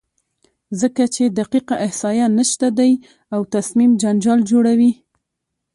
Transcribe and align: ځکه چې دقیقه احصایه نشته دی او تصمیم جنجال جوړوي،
ځکه 0.79 1.03
چې 1.15 1.23
دقیقه 1.39 1.75
احصایه 1.85 2.25
نشته 2.37 2.67
دی 2.79 2.91
او 3.33 3.41
تصمیم 3.55 3.91
جنجال 4.01 4.39
جوړوي، 4.51 4.91